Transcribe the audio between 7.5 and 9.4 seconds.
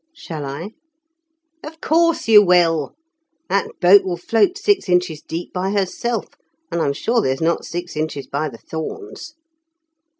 six inches by the Thorns."